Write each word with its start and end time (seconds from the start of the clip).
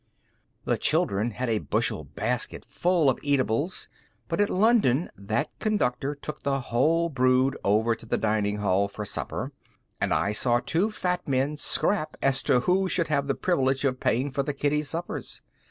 The 0.65 0.79
children 0.79 1.29
had 1.29 1.47
a 1.47 1.59
bushel 1.59 2.05
basket 2.05 2.65
full 2.65 3.07
of 3.07 3.19
eatables, 3.21 3.87
but 4.27 4.41
at 4.41 4.49
London 4.49 5.11
that 5.15 5.51
Conductor 5.59 6.15
took 6.15 6.41
the 6.41 6.59
whole 6.59 7.07
brood 7.07 7.55
over 7.63 7.93
to 7.93 8.07
the 8.07 8.17
dining 8.17 8.57
hall 8.57 8.87
for 8.87 9.05
supper, 9.05 9.51
and 10.01 10.11
I 10.11 10.31
saw 10.31 10.59
two 10.59 10.89
fat 10.89 11.27
men 11.27 11.55
scrap 11.55 12.17
as 12.19 12.41
to 12.49 12.61
who 12.61 12.89
should 12.89 13.09
have 13.09 13.27
the 13.27 13.35
privilege 13.35 13.85
of 13.85 13.99
paying 13.99 14.31
for 14.31 14.41
the 14.41 14.55
kiddies' 14.55 14.89
suppers. 14.89 15.43